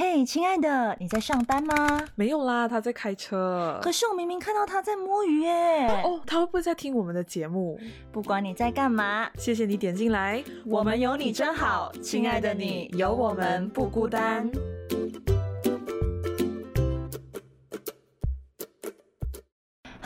[0.00, 2.00] 嘿，亲爱的，你在上班吗？
[2.14, 3.80] 没有啦，他在开车。
[3.82, 5.88] 可是我明明看到他在摸鱼耶。
[6.04, 7.76] 哦，他会不会在听我们的节目？
[8.12, 10.40] 不管你在干嘛，谢谢你点进来。
[10.64, 14.48] 我们有你真好，亲爱的你有我们不孤单。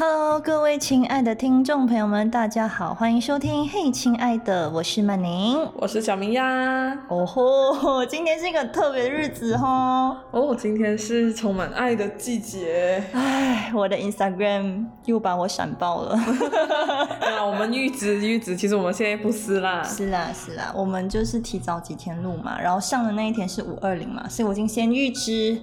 [0.04, 3.68] Hello，各位亲爱的听众朋友们，大家好，欢迎收听。
[3.68, 6.98] 嘿，亲爱的，我是曼宁，我是小明呀。
[7.08, 10.24] 哦吼，今天是一个特别的日子哈。
[10.32, 13.00] 哦，今天是充满爱的季节。
[13.12, 16.18] 唉，我的 Instagram 又把我闪爆了。
[17.22, 19.84] 那，我们预知预知，其实我们现在不是啦。
[19.84, 25.62] 是啦是啦，我们就是提早几天录嘛，然后上的那一天是五二零嘛，所以我已经先预知。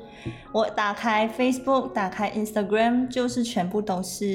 [0.51, 4.25] 我打开 Facebook，打开 Instagram，就是全部都是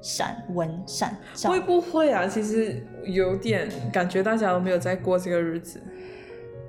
[0.00, 1.50] 闪文闪照。
[1.50, 2.26] 会不会啊？
[2.26, 5.80] 其实有点感觉大家都没有在过这个日子。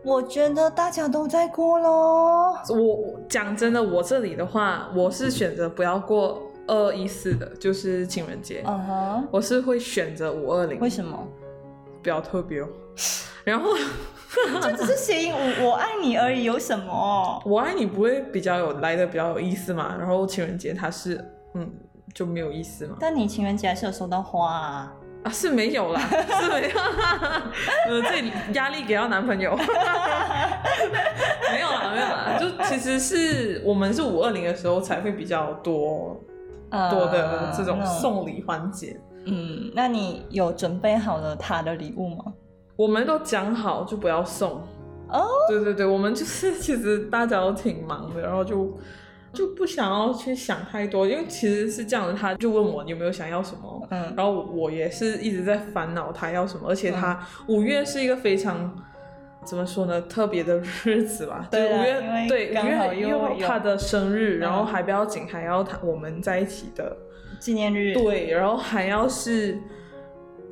[0.03, 2.53] 我觉得大家都在过喽。
[2.69, 8.63] 我讲真的，我这里的话，我是选择不要过二一四的，就是情人节。
[8.65, 9.27] 嗯哼。
[9.31, 10.79] 我是会选择五二零。
[10.79, 11.27] 为什么？
[12.01, 12.67] 比较特别哦。
[13.45, 13.69] 然后。
[14.59, 17.39] 这只是谐音，我我爱你而已，有什么？
[17.45, 19.95] 我爱你不会比较有来的比较有意思嘛？
[19.95, 21.71] 然后情人节它是嗯
[22.13, 22.95] 就没有意思嘛？
[22.99, 24.93] 但你情人节还是有收到花啊？
[25.23, 26.75] 啊是没有啦，是没有，
[27.89, 29.55] 呃自己压力给到男朋友，
[31.51, 36.19] 没有啦没有啦，就其实是我们是五二零的时候才会比较多
[36.69, 38.99] 多的这种送礼环节。
[39.25, 42.25] 嗯，那你有准备好了他的礼物吗？
[42.75, 44.61] 我们都讲好就不要送
[45.07, 48.77] 哦，对对对，我们就是其实大家都挺忙的，然后就
[49.33, 58.73] 就不想要去想太多，因为其实是这样的，他就问我有没有想要什么，嗯，然后我也是一直在烦恼他要什么，而且他五月是一个非常
[59.43, 66.95] 怎么说呢特别的日子吧，对五月对五月又他的生日，然后还不要紧，还要他我们在一起的
[67.39, 69.57] 纪念日，对，然后还要是。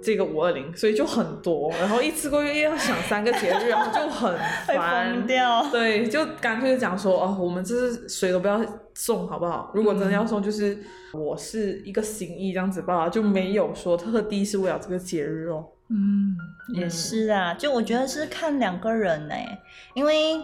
[0.03, 5.25] 这个五二零，所以就很多，然后一次过又要想三个节日，然后就很 烦。
[5.25, 5.69] 掉。
[5.71, 8.59] 对，就干脆讲说哦，我们这是谁都不要
[8.93, 9.71] 送，好不好？
[9.73, 10.77] 如果真的要送，就是
[11.13, 15.65] 我是一个心意这样子吧，就没有说特地是为了这个节日哦。
[15.89, 16.35] 嗯，
[16.73, 19.35] 也是啊，就我觉得是看两个人呢，
[19.93, 20.41] 因为。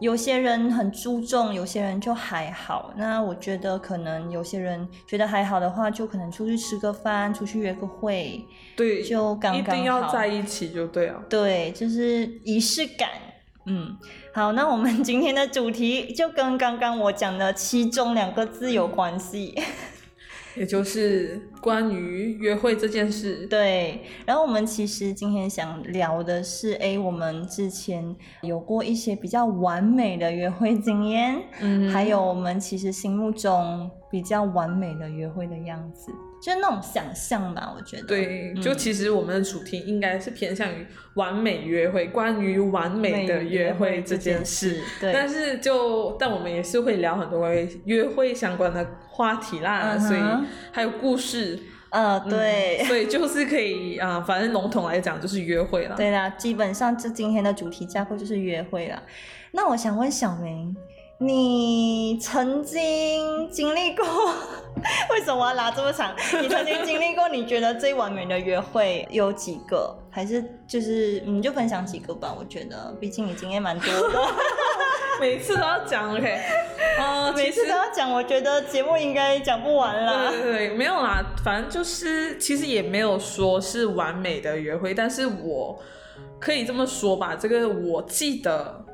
[0.00, 2.92] 有些人很注重，有些人就还好。
[2.96, 8.44] 那我觉得可能有些人觉得还好的话，就可能出去吃个饭，出去约个会，
[8.74, 9.72] 对，就刚刚好。
[9.72, 11.22] 一定要在一起就对了。
[11.28, 13.10] 对，就是仪式感。
[13.66, 13.94] 嗯，
[14.34, 19.54] 好，那我们今天的主题就跟刚刚我讲的其中两个字有关系。
[20.56, 24.00] 也就是关于约会这件事，对。
[24.26, 36.12] 然后我们其实今天想聊的是，哎，我们之前有过一些比较完美的约会经验，嗯，还有我们其实心目中比较完美的约会的样子。
[36.42, 38.04] 就是那种想象吧，我觉得。
[38.04, 44.80] 对，就其实我们的主题应该是偏向于完美约会，关于完美的约会这件事。
[44.98, 45.12] 对。
[45.12, 50.20] 但是就，但我们也是会聊很多关于约会相关的话题啦，所以
[50.72, 51.58] 还有故事。
[51.90, 52.82] 呃，对。
[52.84, 55.94] 所以就是可以啊，反正笼统来讲就是约会了。
[55.96, 59.02] 对啦，基本上这今天的主题架构就是约会了。
[59.52, 60.74] 那我想问小明。
[61.22, 64.06] 你曾经经历过？
[65.12, 66.16] 为什么要拉这么长？
[66.40, 67.28] 你曾经经历过？
[67.28, 69.94] 你觉得最完美的约会有几个？
[70.08, 72.34] 还是就是你就分享几个吧？
[72.38, 74.28] 我觉得，毕竟你经验蛮多的。
[75.20, 76.40] 每次都要讲，OK？
[76.98, 80.30] 呃，每次都要讲，我觉得节目应该讲不完啦。
[80.30, 85.78] 对对对，没有啦，反正就是其实也没有说是完美的约会，但是我
[86.38, 88.86] 可以这么说吧，这个我记得。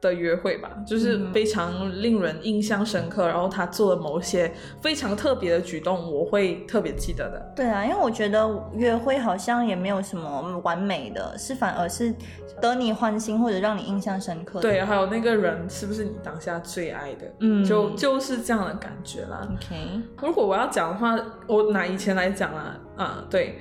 [0.00, 3.26] 的约会吧，就是非常令人印象深刻。
[3.26, 7.52] 然后他做了某些非常特别的举动，我会特别记得的。
[7.56, 12.14] 对啊，因为我觉得约会好像也没有什么完美的，是反而是
[12.60, 14.60] 得你欢心或者让你印象深刻。
[14.60, 17.26] 对，还有那个人是不是你当下最爱的？
[17.40, 19.48] 嗯，就就是这样的感觉啦。
[19.52, 23.58] OK，如果我要讲的话，我拿以前来讲啊，啊，对。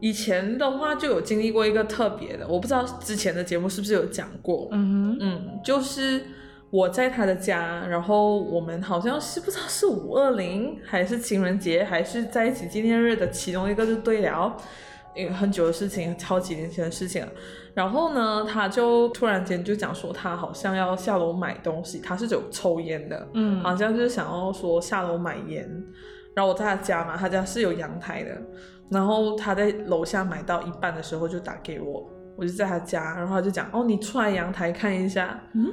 [0.00, 4.68] 以前的话就有经历过一个特别的，我不知道之前的节目是不是有讲过。
[4.72, 6.22] 嗯嗯，就是
[6.70, 14.56] 我在他的家，然后我们好像是不知道是五二零还是情人节还是在一起纪念日的其中一个就对了，
[15.14, 17.32] 因为很久的事情，超几年前的事情了。
[17.74, 25.84] 然后呢，他就突然间就讲说他好像要下楼买东西，他是有抽烟的，嗯，好像就是想要说下楼买烟。
[26.34, 28.30] 然后我在他家嘛，他家是有阳台的。
[28.90, 35.72] 然后他在楼下买到一半的时候就打给我，我就在他家，然后他就讲哦，你出来阳台看一下，嗯，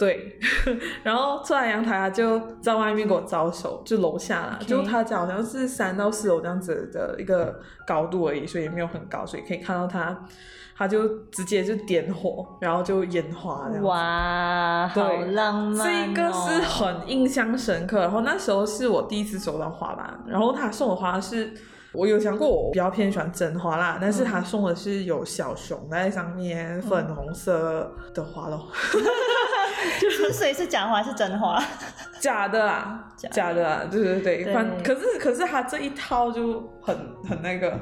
[0.00, 0.38] 对，
[1.04, 10.26] 然后出来阳台，他就在外面给我招手，就楼下啦，就他家好像是三到四楼这样子的一个高度而已，所以也没有很高，所以可以看到他，
[10.74, 13.84] 他就直接就点火，然后就烟花这样。
[13.84, 16.14] 哇，好浪漫！
[16.14, 18.00] 这个是很印象深刻。
[18.00, 21.52] 然后那时候是我第一次收到花吧，然后他送的花是。
[21.92, 28.68] 我有想过，我比较偏喜欢真花啦，但是他送的是有小熊在上面，粉红色的花咯。
[30.00, 31.62] 就是所以是假花是真花？
[32.20, 36.96] 假的啊，假的啊，对对对，反可是可是他这一套就很
[37.28, 37.78] 很那个，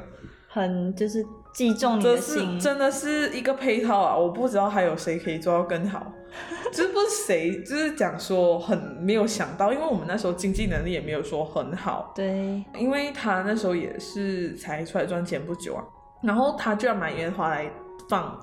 [0.47, 4.15] 很就是击中你的心，真的是一个配套啊！
[4.15, 6.11] 我不知道还有谁可以做到更好。
[6.71, 12.11] 就是不是谁，就是讲说很没有想到，因为我们那时候经济能力也没有说很好。
[12.15, 15.83] 对，因为他那时候也是才出来赚钱不久啊，
[16.23, 17.71] 然后他居然买烟花来
[18.09, 18.39] 放，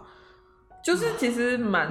[0.85, 1.89] 就是其实蛮。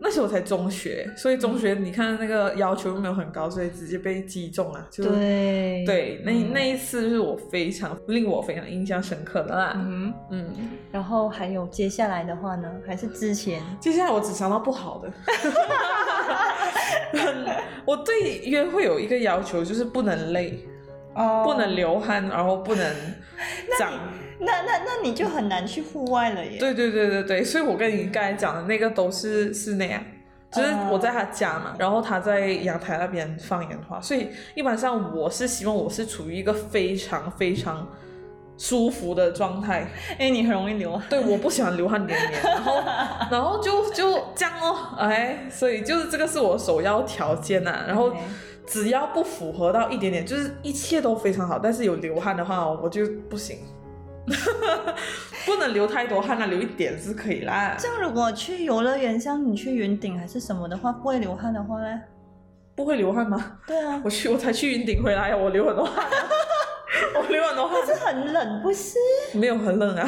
[0.00, 4.88] 那时候我才中学，所以中学你看那个要求又没有很高，所以直接被击中了。
[4.96, 9.72] 对对，那那一次就是我非常令我非常印象深刻的啦。
[9.74, 10.54] 嗯嗯。
[10.92, 12.70] 然后还有接下来的话呢？
[12.86, 13.60] 还是之前？
[13.80, 15.12] 接下来我只想到不好的。
[17.84, 20.64] 我对约会有一个要求，就是不能累，
[21.14, 22.94] 哦，不能流汗，然后不能
[23.78, 23.92] 长。
[24.40, 26.58] 那那那你就很难去户外了耶。
[26.58, 30.02] 对对对对对，所以我跟你刚才讲的那个都是室内啊，
[30.52, 37.86] 就是我在他家嘛，然后他在阳台那边放烟花，所以一般上我是希望我是处于一个非常非常
[38.56, 39.88] 舒服的状态。
[40.18, 41.02] 哎，你很容易流汗。
[41.10, 42.82] 对，我不喜欢流汗连连，然后
[43.30, 48.12] 然后就就这样哦，哎，所以就是这个是我首要条件呐，然后
[48.66, 53.58] 只要不符合到一点点，就是一切都非常好，但是有流汗的话，我就不行。
[55.46, 57.74] 不能流太多汗啊，流一点是可以啦。
[57.78, 62.00] 这样如果去游乐园，像你去云顶还是什么的话，不会流汗的话呢？
[62.74, 63.58] 不会流汗吗？
[63.66, 66.06] 对啊，我去我才去云顶回来呀，我流很多汗。
[67.14, 67.86] 我流很多汗。
[67.86, 68.96] 是很冷不是？
[69.34, 70.06] 没有很冷啊，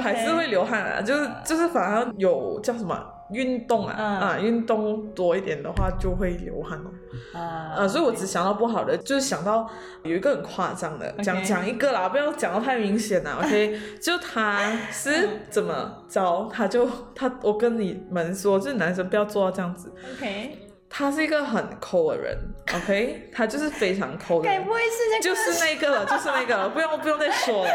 [0.00, 2.96] 还是会流汗啊，就是就是反而有叫什么？
[3.32, 6.90] 运动啊啊，运动多一点的话就会流汗哦。
[7.38, 9.68] 啊，呃，所以我只想到不好的，就是想到
[10.02, 13.38] 有一个很夸张的，讲讲一个啦，不要讲到太明显啦。
[13.42, 19.92] OK，就他是怎么着，他就他，我跟你们说，就是男生不要做到这样子。
[20.16, 20.66] OK。
[20.92, 22.36] 他是一个很抠的人
[22.74, 24.48] ，OK，他就是非常抠的。
[24.48, 25.22] 该不会是那个？
[25.22, 27.70] 就是那个了，就是那个了，不用不用再说了。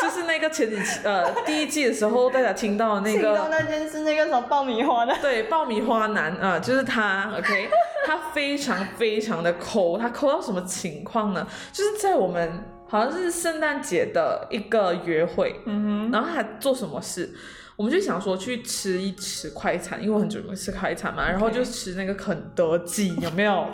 [0.00, 3.20] 就是那个前几期呃第一季的时候大家听到那个。
[3.20, 5.14] 听到那件事，那个什么爆米花的。
[5.20, 7.68] 对，爆米花男啊，就是他，OK，
[8.06, 11.46] 他非常非常的抠，他抠到什么情况呢？
[11.72, 17.30] 就是在我们好像是圣诞节的一个约会，嗯哼，然后他做什么事？
[17.76, 23.66] 我们就想说去吃一吃快餐，因为我很久没吃快餐嘛，然后就吃那个肯德基，有没有？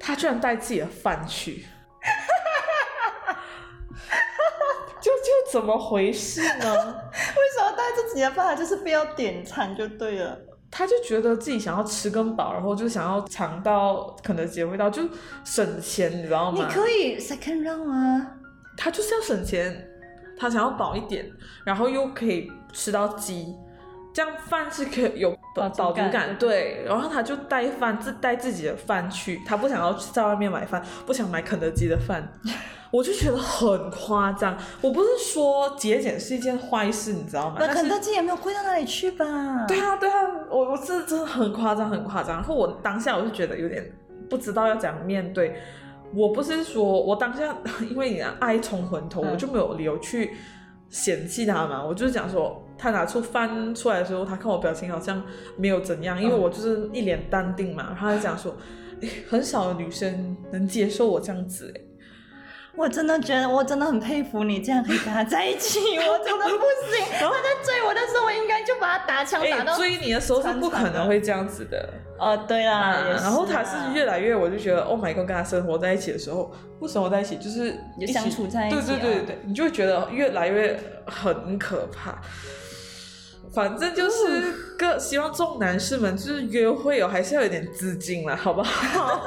[0.00, 1.64] 他居然带自己的饭去，
[5.00, 6.74] 就就怎么回事呢？
[7.14, 8.56] 为什么带自己的饭？
[8.56, 10.38] 就是不要点餐就对了。
[10.70, 15.02] 他就觉得自己想要吃更饱，然后就想要尝到肯德基的味道，就
[15.44, 16.66] 省钱，你知道吗？
[16.66, 18.34] 你可以 second round 啊。
[18.76, 19.84] 他就是要省钱。
[20.40, 21.28] 他想要饱一点，
[21.64, 23.52] 然后又可以吃到鸡，
[24.18, 26.36] 这样饭是可以有饱足感。
[26.36, 32.28] 对，然后他就带饭自带自己的饭去，他不想要在外面买饭，不想买肯德基的饭，
[32.90, 34.58] 我就觉得很夸张。
[34.80, 37.58] 我不是说节俭是一件坏事，你知道吗？
[37.60, 39.24] 那肯德基也没有贵到哪里去吧？
[39.68, 40.16] 对啊，对啊，
[40.50, 42.34] 我我是真的很夸张，很夸张。
[42.34, 43.88] 然后我当下我就觉得有点
[44.28, 45.56] 不知道要怎样面对。
[46.12, 47.56] 我不是说我当下
[47.88, 50.36] 因为你的爱冲昏头，我就没有理由去
[50.88, 51.84] 嫌弃他嘛。
[51.84, 55.22] 我就是讲说，他拿出饭出来的时候，他看我表情好像
[55.56, 57.96] 没有怎样，因为我就是一脸淡定嘛。
[57.98, 58.56] 他就讲说，
[59.28, 61.80] 很少有女生能接受我这样子哎。
[62.76, 67.04] 我真的觉得，我真的很佩服你，这样可以跟他在一起， 我真的不行。
[67.10, 69.76] 他在追我的时候，我应该就把他打枪打到。
[69.76, 71.92] 追你的时候是不可能会这样子的。
[72.20, 77.74] 哦，对啦，然后他是越来越，我就觉得，Oh my god，跟他生活在一起的时候，不生活在一起就是
[78.06, 82.22] 相处在一起，对对对对对，你就会觉得越来越很可怕。
[83.52, 89.20] 反正就是个希望众男士们就是约会哦，还是要有点资金了，好不好？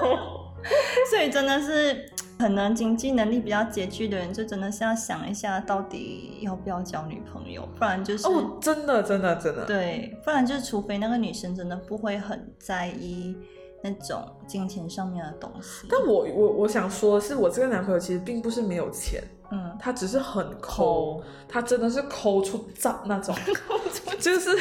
[1.09, 2.09] 所以真的是。
[2.41, 13.37] 可能经济能力比较拮据的人，就真的是要想一下，到底要不要交女朋友，不然就是哦，真的，真的，真的，对，不然就是除非那个女生真的不会很在意
[13.83, 15.85] 那种金钱上面的东西。
[15.87, 19.21] 但我我我想说的是，我这个男朋友其实并不是没有钱，
[19.51, 23.35] 嗯，他只是很抠，他真的是抠出渣那种，
[24.19, 24.55] 就是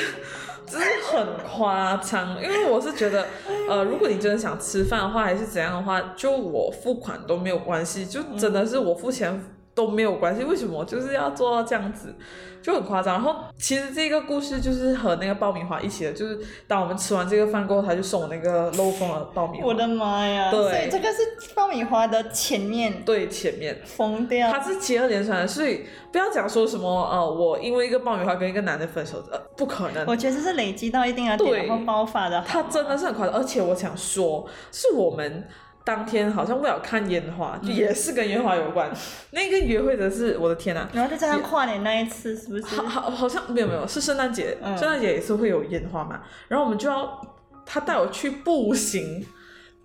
[0.67, 2.41] 就是很夸张。
[2.43, 3.27] 因为我是觉得，
[3.69, 9.45] 呃，如果你真的想吃饭的话，还是怎样的话，就我付款都没有关系，就真的是我付钱
[9.81, 10.45] 都没有关系。
[10.45, 12.15] 为什么就是要做到这样子？
[12.63, 19.67] 就很夸张，然后其实这个故事就是和那个爆米花一起的，就是当我们吃完这个饭过后，他就送我那个漏风的爆米花。
[19.67, 20.51] 我的妈呀！
[20.51, 24.53] 对所以这个是爆米花的前面对，前面疯掉。
[24.53, 30.05] 它是接二连三的，所以不要讲说什么呃，我因为一个爆米花跟一个男的分手，呃，不可能。
[30.07, 32.45] 我觉得这是累积到一定的对点，然后爆发的。
[32.47, 35.49] 他真的是很夸张，而且我想说，是我们
[35.85, 38.91] 当天好像为了看烟花，就也是跟烟花有关。
[39.33, 42.77] 那个约会的是我的天呐、然后再加上跨年那一次，是不是？
[42.77, 46.21] 好好好像没有没有，是圣诞节，嗯圣诞节也是会有烟花嘛。
[46.49, 47.21] 然后我们就要
[47.65, 49.27] 他带我去步行，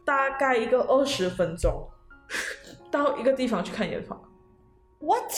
[0.06, 1.88] 大概一个二十分钟，
[2.92, 4.18] 到一个地方去看烟花。
[5.00, 5.32] What？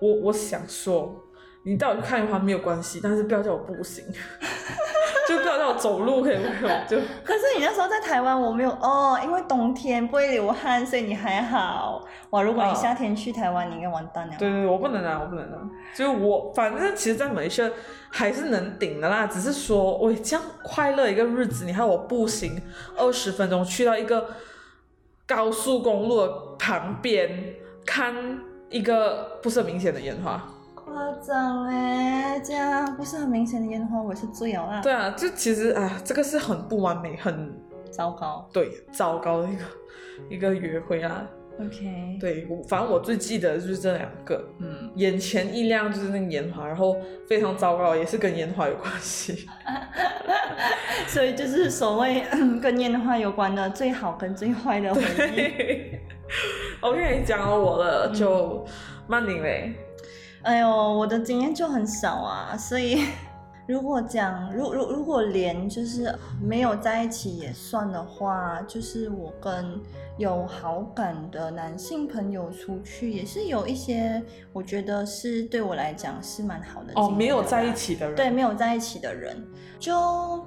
[0.00, 1.14] 我我想说，
[1.64, 4.04] 你带我去看烟花没有关系，但是不要叫我步行，
[5.28, 6.76] 就不要叫我走路，可以不可以？
[6.88, 12.04] 就 可是你那时候在台湾，我没有哦，因为冬天不会流汗，所以你还好。
[12.30, 14.34] 哇，如果你哦夏天去台湾，你应该完蛋了。
[14.38, 15.58] 对对对，我不能啊，我不能啊。
[15.94, 17.62] 就我反正其实，在马来西
[18.10, 22.60] 还是能顶的啦，只是说，喂，这样快乐一个日子，你看我步行
[22.96, 24.28] 二十分钟去到一个
[25.26, 27.54] 高速公路的旁边
[27.86, 28.40] 看
[28.70, 30.42] 一个不是很明显的烟花。
[30.94, 34.80] 夸张嘞，这样不是很明显的烟花，我是最有啦。
[34.80, 37.52] 对啊，就其实啊，这个是很不完美、很
[37.90, 38.48] 糟糕。
[38.52, 39.64] 对糟糕的一个
[40.30, 41.26] 一个约会啊。
[41.58, 42.16] OK。
[42.20, 46.96] 对，我反正我最记得的就是这两个，嗯，眼前一亮就是那个烟花，然后
[47.28, 49.48] 非常糟糕，也是跟烟花有关系。
[51.08, 52.22] 所以就是所谓
[52.62, 55.98] 跟烟花有关的最好跟最坏的回忆。
[56.80, 58.64] ，OK， 讲了我的就
[59.08, 59.74] 曼宁嘞，
[60.44, 63.04] 哎呦，我的经验就很少啊，所以
[63.66, 69.80] 如果讲，如如如果连就是没有在一起也算的话，就是我跟
[70.18, 74.22] 有好感的男性朋友出去，也是有一些
[74.52, 79.42] 我觉得是对我来讲是蛮好的哦，没有在一起的人，对，没有在一起的人，
[79.80, 80.44] 就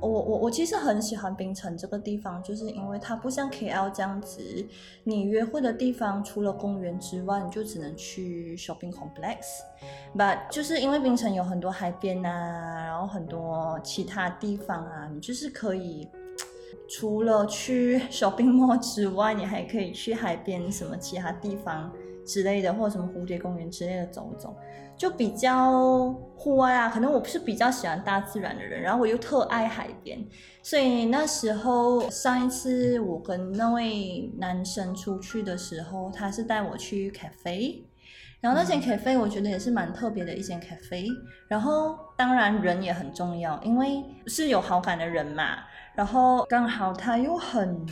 [0.00, 4.40] 我我我其实很喜欢槟城这个地方，就是因为它不像 KL 这样子，
[5.04, 9.38] 你约会的地方除了公园之外，你就只能去 shopping complex。
[10.16, 16.08] But 就是因为槟城有很多海边啊，然后很多其他地方啊，你就是可以。
[16.88, 21.90] 除了去 shopping mall 之外，你还可以去海边什么其他地方
[22.26, 24.54] 之类的，或者什么蝴蝶公园之类的走走。
[24.98, 30.18] 就比较户外啊，可能我是比较喜欢大自然的人，然后我又特爱海边，
[30.62, 37.82] 所以那时候上一次我跟那位男生出去的时候，他是带我去 cafe，
[38.40, 41.08] 然后那间 cafe 我觉得也是蛮特别的一间 cafe，
[41.46, 45.58] 然后当然人也很重要，因为是有好感的人嘛，
[45.94, 47.86] 然后刚好他又很。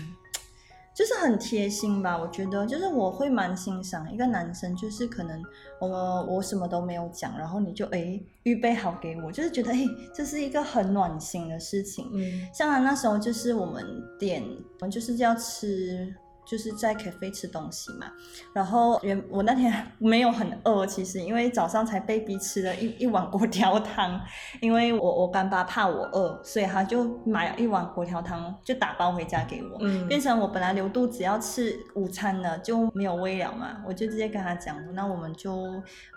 [0.94, 5.42] 就是很贴心吧，我觉得就是我会蛮欣赏一个男生，就是可能
[5.80, 9.84] 我我什么都没有讲，然后你就哎预备好给我，就是觉得哎
[10.14, 12.08] 这是一个很暖心的事情。
[12.12, 13.84] 嗯，像他那时候就是我们
[14.20, 14.42] 点，
[14.80, 16.14] 我们就是要吃，
[16.46, 18.06] 就是在 cafe 吃东西嘛。
[18.52, 24.20] 然后原我那天 没有很饿，其实因为早上才被逼吃了一一碗粿条汤，
[24.60, 29.76] 因为我我干爸怕我饿，所以他就买了一碗粿条汤，就打包回家给我。
[29.80, 35.52] 嗯变成我本来留肚子要吃午餐了，就没有胃了嘛，我就直接跟他讲，那我们就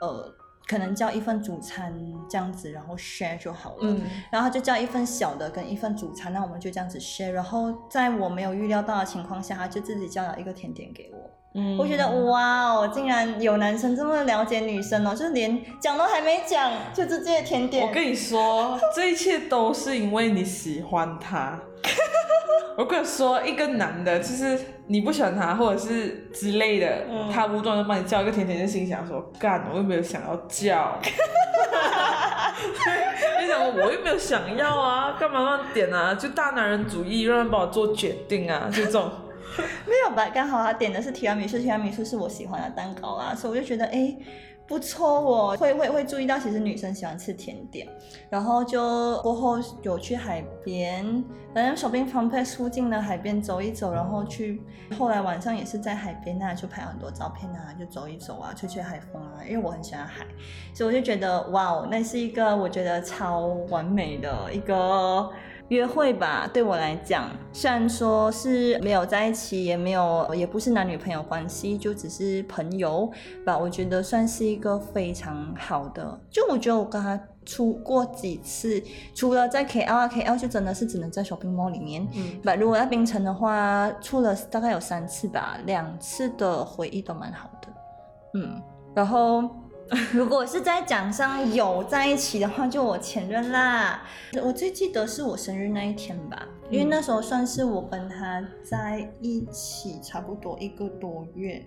[0.01, 0.33] 呃
[0.67, 1.93] 可能叫一份主餐
[2.29, 3.77] 这样子，然后 share 就好了。
[3.81, 7.31] 嗯，然后他就叫一份小的跟一份主餐，那我们就这样子 share。
[7.31, 11.29] 然后在我没有预料到的情况下，他就自己叫了一个甜点给我。
[11.53, 17.87] 嗯我觉得哇哦，竟然有男生这么了解女生哦，就是连讲都还没讲就直接甜点。
[17.87, 21.59] 我跟你说，这一切都是因为你喜欢他。
[22.77, 30.99] 我跟你说，一个男的，就是你不喜欢他，或者是之类的，嗯他无端的帮你叫一个甜甜，就心想说，干，我又没有想要叫，
[33.41, 36.13] 就想我又没有想要啊，干嘛乱点啊？
[36.13, 39.09] 就大男人主义，让人帮我做决定啊，就这种。
[39.87, 40.29] 没有吧？
[40.29, 44.15] 刚好他点的是提拉米苏，提拉米苏是我喜欢的蛋糕啊，所以我就觉得哎
[44.67, 47.87] 不错哦，会会会注意到其实女生喜欢吃甜点，
[48.29, 54.61] 然后就过后有去海边，反正手边 complex 附近的海边走一走，然后去
[54.97, 60.25] 后来晚上也是在海边啊，就拍很多照片啊，就走一走啊，吹吹海风啊，因为我很喜欢海，
[60.73, 65.29] 所以我就觉得哇哦，那是一个我觉得超完美的一个。
[65.69, 73.11] 约会吧，对我来讲，虽然说是没有在一起，也没有，也不是男女朋友关系，就只是朋友
[73.45, 73.57] 吧。
[73.57, 78.81] 我觉得算是一个非常好的，就我觉得我跟他出过几次，
[79.13, 82.07] 除了在 KL 啊，KL 就真的是只能在 shopping mall 里面。
[82.15, 87.67] 嗯，不，如果在槟城的话，出了大概有三次吧，两次的回忆都蛮好的。
[88.35, 88.61] 嗯，
[88.95, 89.43] 然后
[90.11, 94.03] 如果是在讲上有在一起的话，就我前任啦。
[94.43, 101.65] 我最记得是我生日那一天吧，因为那时候算是我跟他在一起差不多一个多月。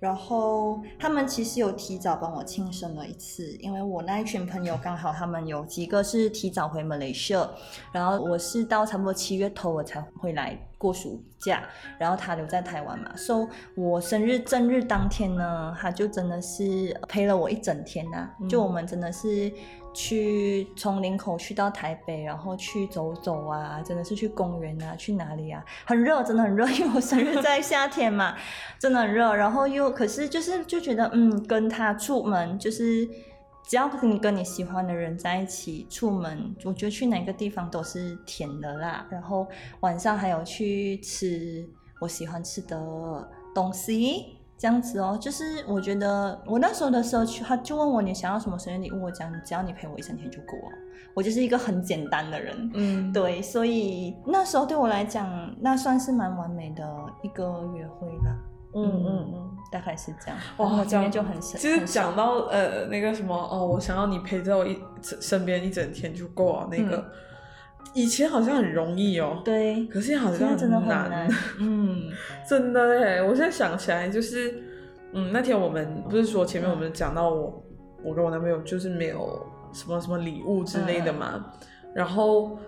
[0.00, 7.48] 然后他们其实有提早帮我庆生了一次，因为我那一群朋友刚好他们有几个是提早回马来西亚，
[7.92, 11.62] 然后我是到差不多七月头我才回来过暑假，
[11.98, 19.52] 然后他留在台湾嘛，所以我生日正日当天呢，他就真的是陪了我一整天呐，就我们真的是。
[19.94, 25.64] 去从林口去到台北，然后去走走啊，真的是去公园啊，去哪里啊？
[25.84, 28.36] 很热，真的很热，因为我生日在夏天嘛，
[28.78, 29.34] 真的很热。
[29.34, 33.06] 然后又可是就是就觉得，嗯，跟他出门就是
[33.66, 39.06] 只要你跟你喜欢的人在一起出门，我觉得去哪个地方都是甜的啦。
[39.10, 39.46] 然后
[39.80, 41.68] 晚上还有去吃
[42.00, 44.34] 我喜欢吃的东西。
[44.60, 50.76] 这样子哦，就是我觉得我那时候的时候去，他就问我你想要什么生日礼物，我讲只要你陪我一整天就够了。
[51.14, 56.84] 我就是一个很简单的人，嗯，对，所以那时候对我来讲，那算是蛮完美的
[57.22, 58.36] 一个约会了。
[58.74, 60.38] 嗯嗯嗯，大概是这样。
[60.58, 66.68] 哇，今天就很其实讲到呃那个什么哦，我想要你陪在我一身边一整天就够了。
[66.70, 67.10] 那个
[67.94, 71.28] 以前好像很容易哦，对，可是好像真的很难。
[71.58, 72.10] 嗯，
[72.48, 74.62] 真的哎，我现在想起来就是，
[75.12, 77.64] 嗯，那天我们不是说前面我们讲到我，
[78.04, 81.52] 我跟我男朋友就是没有什么什么礼物之类的嘛，
[81.94, 82.58] 然后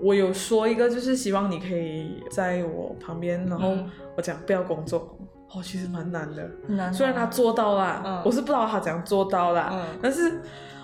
[0.00, 3.74] 我有说一个就是希望你可以在我旁边，然后
[4.16, 5.18] 我讲不要工作，
[5.54, 10.40] 哦，其实蛮难的，虽然他做到啦，我是不知道他怎样做到啦，但是。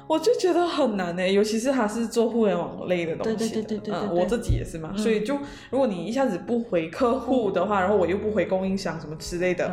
[0.09, 5.37] 我就觉得很难呢，尤其是他是做互联网类的东西，对对对对对，嗯，我自己也是嘛，所以就
[5.69, 9.71] 如果你一下子不回客户的话，然后我又不回供应商什么之类的，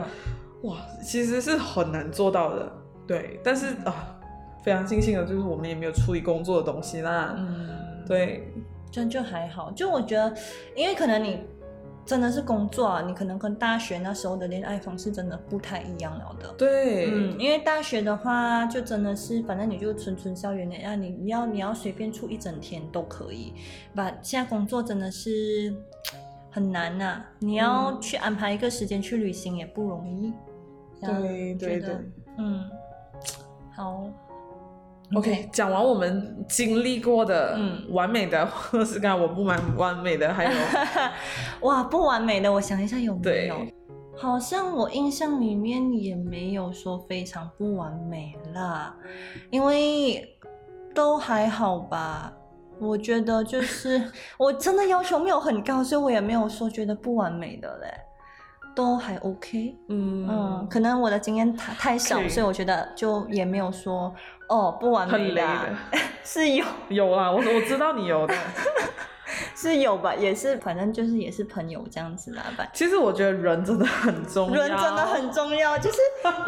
[0.63, 2.69] 哇，其实是很难做到的，
[3.07, 3.39] 对。
[3.45, 4.13] 但是啊，
[4.61, 7.69] 非常庆幸的就是我们也没有处理工作的东西啦，嗯，
[8.05, 8.51] 对，
[8.91, 10.35] 这就还好，就我觉得，
[10.75, 11.39] 因为可能你。
[12.05, 16.53] 真的是工作啊，你可能跟大学那时候的恋爱方式真的不太一样了的。
[16.57, 23.53] 对，嗯，因为大学的话就真的是，反正你就纯纯校园恋爱，你你要你要随便处一整天都可以。
[23.95, 25.75] 把现在工作真的是
[26.51, 30.31] 很难呐，你要去安排一个时间去旅行也不容易。
[31.01, 31.95] 对对对，
[32.37, 32.69] 嗯，
[33.75, 34.07] 好。
[35.13, 40.51] OK，讲完我们经历过的嗯完美的，或是刚才我不蛮完美的，还有
[41.61, 43.55] 哇不完美的，我想一下有没有？
[44.17, 48.95] 好像我印象里面也没有说非常不完美啦，
[49.51, 50.27] 因为
[50.93, 52.33] 都还好吧。
[52.79, 54.01] 我觉得就是
[54.39, 57.87] 我真的要求没有很高，所以我也没有说觉得不完美的嘞，
[58.75, 59.75] 都还 OK。
[59.89, 64.13] 嗯嗯，可能我的经验太太少，所以我觉得就也没有说。
[64.47, 65.47] 哦，不完美的，
[66.23, 68.35] 是有有啊，我我知道你有的，
[69.55, 72.65] 是有吧，也是，反正就是也是朋友这样子啦吧。
[72.73, 75.97] 其实我觉得人真的很重要，人真的很重要，就是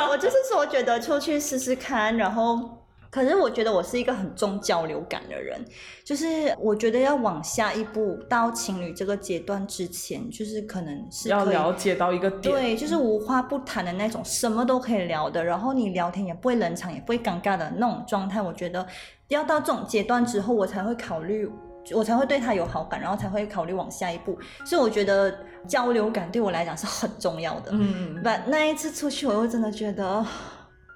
[0.10, 2.84] 我就是说觉得出去试试看，然后。
[3.10, 5.60] 可是我觉得我是一个很重交流感的人，
[6.06, 18.42] 就是我觉得要往下一步到情侣这个阶段之前，就是可能是要了解到一个点，对，就是无话不谈的那种，什么都可以聊的，然后你聊天也不会冷场，也不会尴尬的那种状态。
[18.42, 18.86] 我觉得
[19.30, 21.50] 要到这种阶段之后，我才会考虑，
[21.94, 24.38] 我才会对他有好感，然后才会考虑往下一步。
[24.66, 25.34] 所以我觉得
[25.68, 27.72] 交流感对我来讲是很重要的。
[27.74, 30.26] 嗯，但那一次出去，我又真的觉得，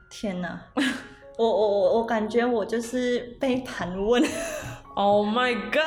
[0.09, 0.61] 天哪！
[1.41, 4.23] 我我我我感觉我就是被盘问
[4.93, 5.81] ，Oh my god！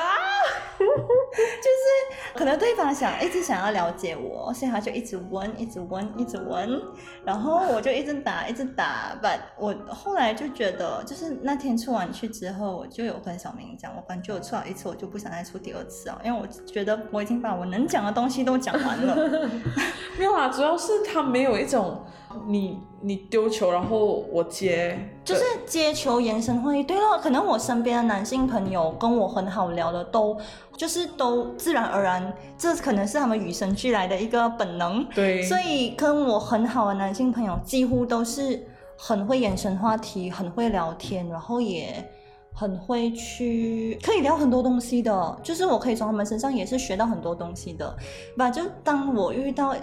[1.63, 6.81] 就是可能对方想一直想要了解我，所以他就一直问，一直问，一直问，
[7.25, 9.19] 然后我就一直打，一直打。
[9.23, 19.49] But 我后来就觉得，就是那天出完去之后，我就有跟小明讲，我感觉我出了一次，我就不想再出第二次啊，因为我觉得我已经把我能讲的东西都讲完了。
[20.19, 22.01] 没有啊，主要是他没有一种。
[22.49, 26.83] 你你丢球，然后我接，就是接球延伸话题。
[26.83, 30.37] 对了，可能我身边的男性朋友跟我很好聊的，都
[30.77, 31.24] 就是都
[31.57, 35.05] 自然而然，这可能是他们与生俱来的一个本能。
[35.15, 42.05] 对，所以跟我很好的男性朋友，几乎都是很会延伸话题，很会聊天，然后也
[42.53, 45.39] 很会去可以聊很多东西的。
[45.43, 47.97] 就是我可以从他们身上也是学到很多东西的。
[48.37, 49.75] 吧，就当我遇到。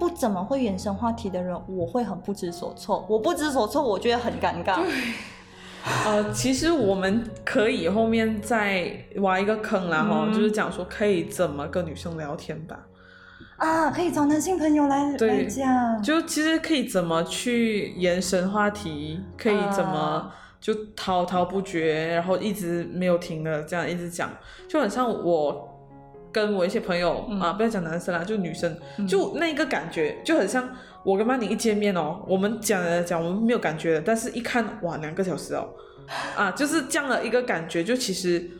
[0.00, 3.04] 不怎么会延伸话题的人，我会很不知所措。
[3.08, 4.80] 我不知所措，我觉得很尴尬。
[5.84, 10.32] 呃，其实我们可以后面再挖一个坑啦，哈、嗯。
[10.32, 12.78] 就是讲说可以怎么跟女生聊天吧。
[13.56, 20.34] 啊，可以找男性朋友来对来讲，就其实可以怎么去延伸话题，可以怎么啊。
[20.60, 24.28] 就滔滔不绝，然后一直没有停的这样一直讲，
[24.68, 25.68] 就很像我
[26.32, 27.40] 跟我一些朋友、嗯。
[27.40, 29.06] 啊，不要讲男生啦，就女生，嗯。
[29.06, 30.68] 就那个感觉就很像
[31.04, 35.68] 我跟曼妮一见面哦，我们讲了讲我们没有感觉的，但是一看哇两个小时哦，
[36.36, 38.50] 啊，就是这样的一个感觉，就其实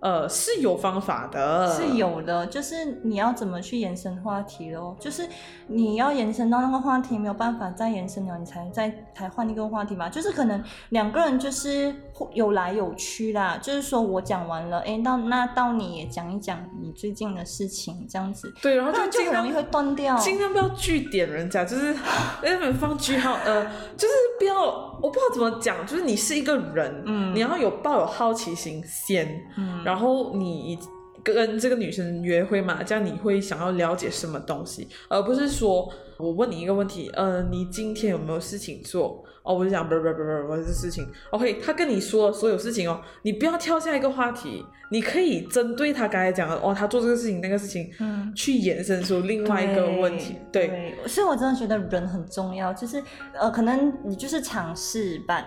[0.00, 5.26] 呃是有方法的，是有的，就是你要怎么去延伸话题咯，就是
[5.66, 10.08] 你要延伸到那个话题没有办法再延伸了，你才再才换一个话题嘛。
[10.08, 11.94] 就是可能两个人就是
[12.32, 20.16] 有来有去啦，就是说我讲完了，诶，到那到你也讲一讲你最近的事情，这样子，对，然后就很容易会断掉。
[20.16, 22.00] 尽量不要据点人家，就是在
[22.42, 23.64] 那边放句号，呃，
[23.96, 24.64] 就是不要，
[25.02, 30.78] 我不知道怎么讲，就是你是一个人，嗯你要有抱有好奇心先，嗯然后你
[31.22, 39.24] 跟这个女生约会嘛，这样你会想要了解什么东西，而不是说我问你一个问题，呃，你今天有没有事情做？
[39.42, 53.00] 哦，我就讲不不不不不这事情，OK，他跟你说所有事情哦，你不要跳下一个话题，你可以针对他刚才讲的哦，他做这个事情那个事情，嗯去延伸出另外一个问题，对对，所以我真的觉得人很重要，就是
[53.34, 55.40] 呃，可能你就是尝试吧，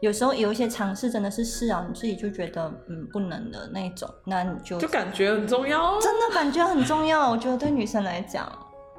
[0.00, 5.98] 有时候有一些尝试真的是试啊，你自己就觉得嗯不能的那种，那你就就感觉很重要哦。
[5.98, 7.30] 真的感觉很重要。
[7.30, 8.46] 我觉得对女生来讲，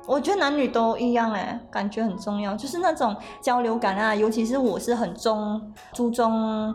[0.08, 5.62] 我觉得男女都一样哎，感觉很重要，就是那种交流感啊，尤其是我是很重
[5.93, 6.74] 注重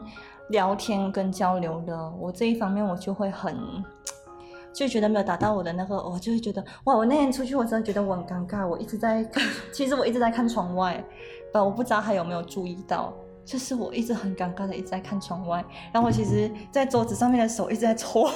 [0.51, 3.57] 聊天跟交流的，我这一方面我就会很。
[4.75, 6.97] 就觉得没有达到我的那个，我就会觉得哇！
[6.97, 8.67] 我那天出去，我真的觉得我很尴尬。
[8.67, 11.05] 我一直在看， 其实我一直在看窗外，
[11.53, 13.13] 呃，我不知道他有没有注意到，
[13.45, 18.31] 就是我一直很尴尬的一直在看窗外，然后我其实，在桌子上面的手一直在搓，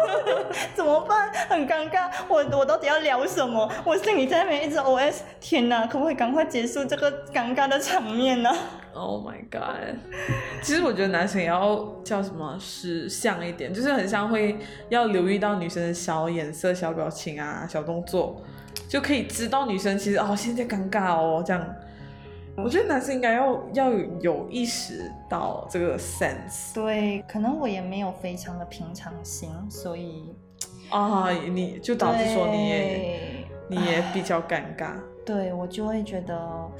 [0.74, 1.30] 怎么办？
[1.48, 3.70] 很尴尬，我我到底要聊什么？
[3.84, 8.50] 我心里在那边一直 OS，天哪，可不可以赶快结束这个尴尬的场面呢
[8.94, 9.96] ？Oh my god！
[10.62, 14.58] 其实我觉得男生也要叫什么识相一点，就是很像会
[14.88, 18.42] 要留意到女生的小眼色、小表情啊、小动作，
[18.88, 21.64] 就可以知道女生其实哦现在尴尬哦这样。
[22.62, 23.90] 我觉得男生应该要要
[24.20, 30.34] 有意识到这个 sense 对，可能我也没有非常的平常心，所以
[30.90, 34.94] 啊，你就导致说你也你也比较尴尬。
[35.24, 36.70] 对我就会觉得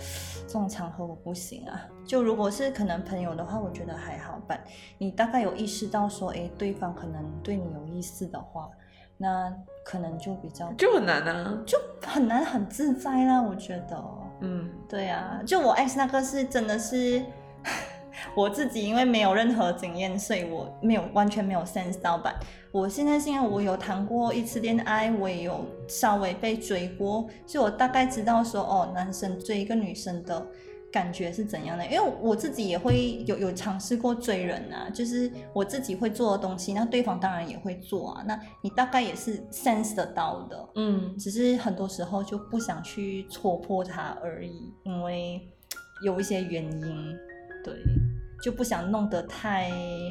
[0.47, 1.87] 这种场合我不行啊。
[2.07, 4.59] 就如果是可能朋友的话，我觉得还好办。
[4.97, 8.71] 你大概有意识到说，哎，对方可能对你有意思的话，
[9.19, 13.43] 那可能就比较就很难啊，就很难很自在啦。
[13.43, 14.03] 我觉得，
[14.41, 17.23] 嗯，对啊，就我 X 那个是真的是
[18.35, 22.35] 我自己，因为没有任何经验，所以我没有完全没有 sense 到吧。
[22.71, 30.47] 我现在现在我有谈过一次恋爱，我也有稍微被追过，所以我大概知道说，哦，男生追一个女生的
[30.93, 31.85] 感觉是怎样的。
[31.87, 38.25] 因为我自己也会有有尝试过追人啊，就是我自己会做的东西，那对方当然也会做啊。
[38.27, 45.41] 那你大概也是 sense 得到的，嗯，只是很多时候就不想去戳破它而已，因为
[46.05, 47.19] 有一些原因，
[47.65, 47.75] 对，
[48.43, 49.71] 就不想弄得太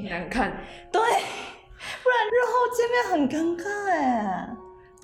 [0.10, 0.52] 难看。
[0.92, 4.50] 对，不然日后见面很尴尬哎。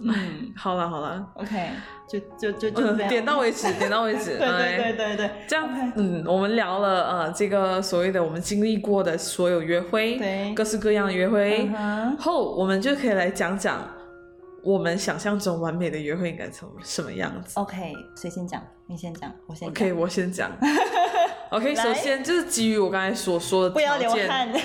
[0.02, 1.70] 嗯 好了好了，，OK，
[2.08, 4.38] 就就就就点到为止，点到为止。
[4.40, 11.70] 对对哎对对对这样嗯，我们聊了呃这个所谓的我们经历过的所有约会，对各式各样的约会
[12.20, 13.88] 后，我们就可以来讲讲
[14.64, 17.60] 我们想象中完美的约会应该成什么样子。
[17.60, 18.62] ，OK，谁先讲？
[18.88, 19.70] 你先讲，我先讲。
[19.70, 20.52] OK，我先讲。
[21.52, 24.52] OK，首先就是基于我刚才所说的不要流汗。
[24.52, 24.62] 对，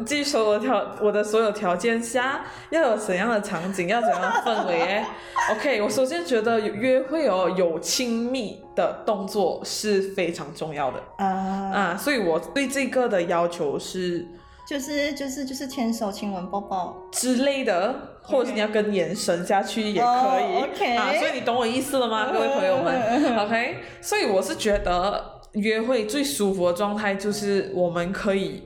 [0.00, 4.80] 是基于所有条我的所有条件下，要有怎样的场景，要怎样的氛围。
[4.80, 5.04] 诶
[5.52, 11.02] OK，我首先觉得约会哦，有亲密的动作是非常重要的。
[11.18, 11.26] 啊，
[11.74, 14.26] 啊，所以我对这个的要求是
[14.66, 16.96] 就是就是就是牵手、亲吻、抱抱。
[17.10, 20.96] 之类的，或者是你要跟延伸下去也可以、哦，OK。
[20.96, 28.62] 啊，所以你懂我意思了吗，各位朋友们？OK，所以我是觉得约会最舒服的状态就是我们可以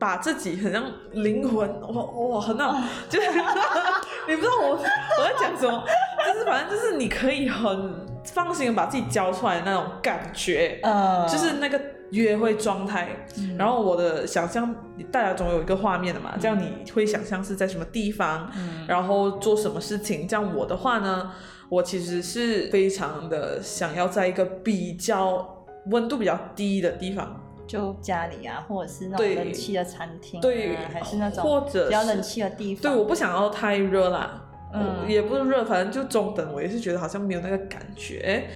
[0.00, 0.82] 把自己很像
[1.12, 2.74] 灵魂，哇哇，很好，
[3.10, 3.28] 就是
[4.26, 5.84] 你不知道我我在讲什么，
[6.26, 11.78] 就是反正就是你可以很放心的把自己交出来的那种感觉，呃，就是那个
[12.12, 13.26] 约会状态。
[13.36, 14.74] 嗯然后我的想象，
[15.12, 20.26] 大家总有一个画面的嘛，这样你会想象是在什么地方，嗯然后做什么事情。
[20.26, 21.30] 这样我的话呢，
[21.68, 27.38] 我其实是非常的想要在一个比较温度比较低的地方，
[27.70, 32.82] 就家里啊，或者是那种冷气的餐厅、啊，对还是那种或者比较冷气的地方。
[32.82, 34.42] 对，我不想要太热啦。
[34.74, 36.52] 嗯嗯，也不是热，反正就中等。
[36.52, 38.48] 我也是觉得好像没有那个感觉。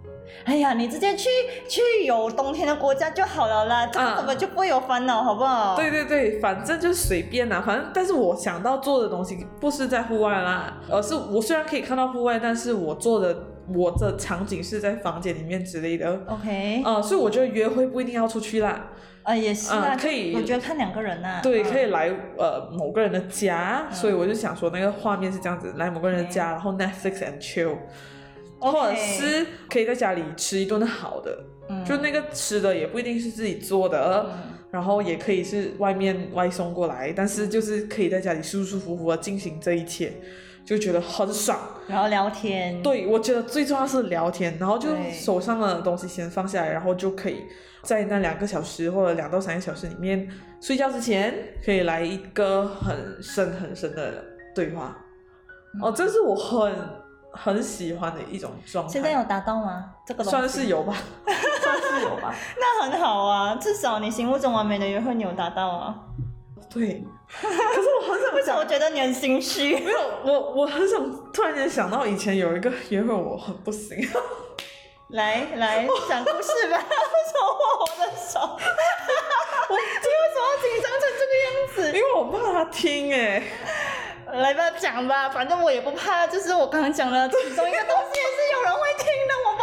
[0.44, 1.28] 哎呀，你直接去
[1.68, 5.76] 去有冬天的国家就好了啦，根本就不会有烦恼，好不好？
[5.76, 13.36] 对对对，反正就是随便啦，反正但是我想到做的东西不是在户外啦，而是我虽然可以看到户外，但是我做的
[13.72, 16.20] 我的场景是在房间里面之类的。
[16.26, 18.90] ，OK，呃，所以我觉得约会不一定要出去啦，
[19.22, 21.70] 啊也是啊，嗯可以我觉得看两个人呐、对，嗯。
[21.70, 27.76] 可以来呃某个人的家，所以我就想说那个画面是这样子，来某个人的家，然后 Netflix and chill，
[28.58, 31.84] 或者是可以在家里吃一顿好的，嗯。
[31.84, 34.54] 就那个吃的也不一定是自己做的，嗯。
[34.70, 40.12] 然后也可以是外面外送过来，但是就是可以在家里舒舒服服的进行这一切，
[40.64, 41.58] 就觉得很爽。
[41.86, 47.44] 然后聊天，对，我觉得最重要是聊天，然后就手上的东西先放下来，然后就可以
[47.82, 50.28] 在那两个小时或者两到三个小时里面，
[50.60, 54.24] 睡觉之前可以来一个很深很深的
[54.54, 54.96] 对话。
[55.74, 56.72] 嗯哦，这是我很
[57.32, 58.92] 很喜欢的一种状态。
[58.92, 59.92] 现在有达到吗？
[60.06, 60.94] 这个算是有吧，
[61.26, 62.32] 算是有吧。
[62.56, 65.94] 那很好啊，至少你心目中完美的约会你有达到啊。
[66.70, 67.04] 对，
[67.40, 69.76] 可是我很想为什么我觉得你很心虚？
[69.80, 73.96] 没有，我我很想突然间想到以前有一个约会我很不行，
[75.10, 78.40] 来来讲故事吧，为什么握我的手？
[78.40, 79.88] 我你为
[80.32, 81.98] 什么要紧张成这个样子？
[81.98, 83.42] 因为我怕他听哎。
[84.32, 89.56] 来吧，讲吧，反正我也不怕，就是我刚刚讲的其中一个东西也是有人会听的，我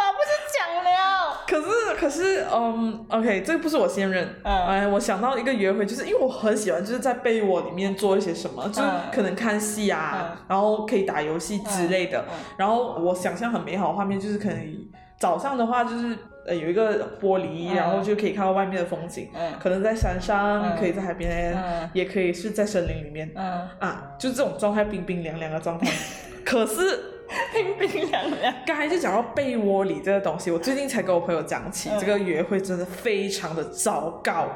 [0.74, 1.36] 把不是讲了。
[1.46, 4.66] 可是可是嗯，OK，这个不是我先认，嗯。
[4.66, 10.44] 哎，我想到一个约会，就是因为我很喜欢就是在被窝里面做一些什么，就是嗯可能看戏啊，嗯。
[10.48, 12.34] 然后可以打游戏之类的，嗯。
[12.56, 17.74] 然后我想象很美好的画面就是可能早上的话就是呃有一个玻璃，嗯。
[17.74, 19.52] 然后就可以看到外面的风景，嗯。
[19.60, 20.76] 可能在山上，嗯。
[20.78, 21.90] 可以在海边，嗯。
[21.92, 25.90] 也可以是在森林里面，嗯，啊，就这种状态冰冰凉凉的状态。
[26.44, 27.11] 可是
[27.52, 28.54] 冰冰凉凉。
[28.66, 34.48] 刚才就讲到被窝里这个东西，我最近才跟我朋友讲起，嗯这个约会真的非常的糟糕，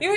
[0.00, 0.16] 因为。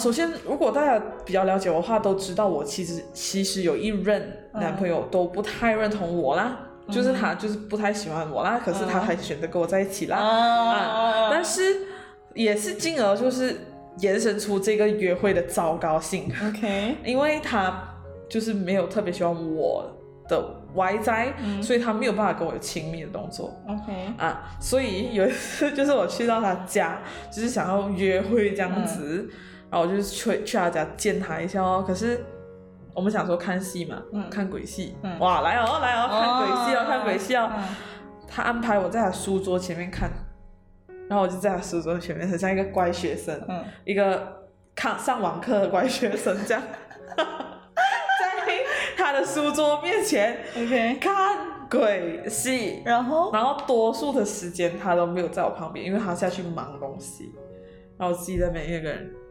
[0.00, 6.58] 首先，如果大家比较了解我的话，都知道我其实其实有一任男朋友都不太认同我啦，
[6.90, 10.16] 就是他就是不太喜欢我啦，可是他还选择跟我在一起啦。
[10.16, 11.62] 啊，但是
[12.34, 13.56] 也是进而就是
[14.00, 17.80] 延伸出这个约会的糟糕性，OK，因为他
[18.28, 19.88] 就是没有特别喜欢我
[20.28, 20.44] 的
[20.74, 21.62] 外在，嗯。
[21.62, 23.54] 所以他没有办法跟我有亲密的动作。
[23.66, 24.56] OK，啊。
[24.60, 29.28] 所以有一次就是我去到他家，就是想要约会这样子，
[29.70, 31.84] 然后我就去去他家见他一下哦。
[31.86, 32.24] 可是
[32.94, 34.28] 我们想说看戏嘛，嗯。
[34.30, 35.18] 看鬼戏，嗯。
[35.18, 37.50] 哇，来哦来哦，看鬼戏哦，看鬼戏哦。
[37.56, 37.64] 嗯。
[38.26, 40.10] 他安排我在他书桌前面看，
[41.08, 43.64] 然后我就在他书桌前面，很像一个乖学生，嗯。
[43.84, 44.42] 一个
[44.74, 46.62] 看上网课的乖学生这样，
[47.16, 47.24] 在
[48.98, 57.32] 他的书桌面前，OK，看鬼戏，然后然后多数的时间他都没有在我旁边，因为他下去忙东西，
[57.98, 59.23] 然后我自己在那边一个人看。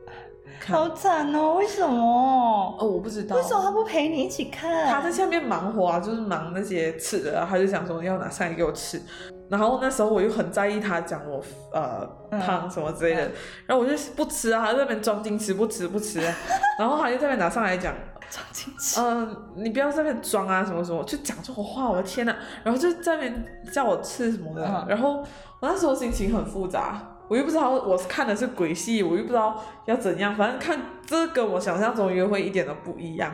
[0.65, 2.75] 好惨哦，为什么？
[2.79, 3.35] 哦，我不知道。
[3.35, 4.87] 为什么他不陪你一起看？
[4.87, 9.01] 他在下面忙活啊，就是忙那些吃的啊，他就想说要拿上来给我吃。
[9.49, 13.31] 然后那时候我又很在意他讲我呃嗯胖什么之类的，嗯
[13.67, 16.35] 然后我就不吃啊，他在那边装矜持不吃不吃、啊，
[16.79, 17.93] 然后他就在那边拿上来讲，
[18.29, 18.99] 装矜持。
[19.01, 25.17] 嗯、你不要在那边装啊什么什么，就讲这种话，我的天呐，然后就在那边叫我吃什么的，嗯然后
[25.59, 27.09] 我那时候心情很复杂。
[27.33, 33.33] 我又不知道我是看的是鬼戏，我又不知道要怎样，反正看这跟我想象中约会一点都不一样。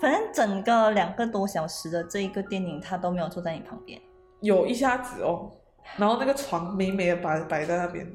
[0.00, 4.00] 反正整个两个多小时的这一个电影，他都没有坐在你旁边。
[4.40, 5.52] 有一下子哦，
[5.98, 8.10] 然后那个床美美的摆摆在那边，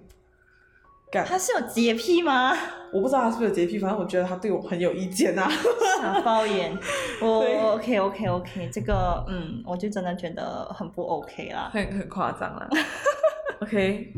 [1.12, 2.52] 干，他是有洁癖吗？
[2.92, 5.48] 我不知道他是不是有洁癖，反正我觉得他对我很有意见啊。
[6.02, 6.76] 傻爆眼。
[7.22, 11.70] 我 OK OK OK，这个嗯，我就真的觉得很不 OK 啦。
[11.72, 12.68] 很很夸张啊。
[13.62, 14.12] OK，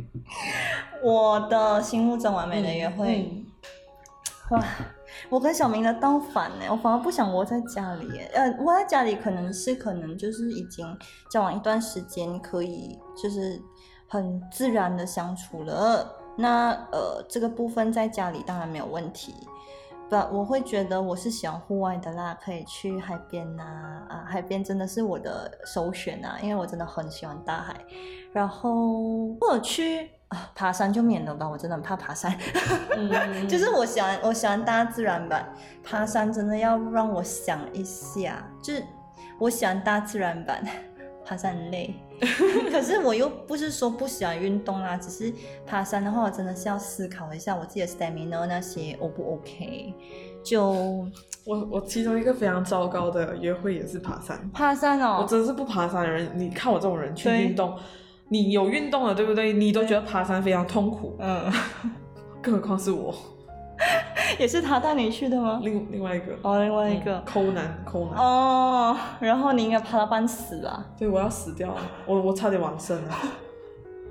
[1.03, 3.45] 我的心目中完美的约会，嗯
[4.51, 4.63] 哇，
[5.29, 8.31] 我跟小明的倒反呢，我反而不想窝在家里耶。
[8.33, 10.97] 呃，窝在家里可能是可能就是已经
[11.29, 13.61] 交往一段时间，可以就是
[14.07, 16.15] 很自然的相处了。
[16.37, 19.33] 那呃，这个部分在家里当然没有问题。
[20.29, 23.63] 不，我会觉得我是喜欢户外的啦，可以去海边呐、
[24.09, 27.75] 啊，海边真的是我的首选呐、因为我真的很喜欢大海。
[28.31, 32.35] 然后或者去啊爬山就免了吧，我真的很怕爬山。
[32.95, 33.09] 嗯
[33.47, 35.51] 就是我喜欢我喜欢大自然版，
[35.83, 38.83] 爬山真的要让我想一下，就是
[39.39, 40.63] 我喜欢大自然版，
[41.25, 41.93] 爬山很累，
[42.71, 45.33] 可是我又不是说不喜欢运动啦，只是
[45.65, 49.93] 爬山的话，我真的是要思考一下我自己的 stamina 那些 O 不 OK。
[50.43, 50.71] 就
[51.45, 56.29] 我我其中一个非常糟糕的约会也是爬山，爬山哦，我真的是不爬山的人。
[56.35, 57.77] 你看我这种人去运动，
[58.27, 59.53] 你有运动了对不对？
[59.53, 61.51] 你都觉得爬山非常痛苦，嗯，
[62.41, 63.15] 更何况是我。
[64.39, 65.59] 也是他带你去的吗？
[65.63, 70.85] 另另外一个哦，另外一个抠男抠男哦，然后你应该怕他半死啊！
[70.97, 73.15] 对，我要死掉了，我我差点完生了。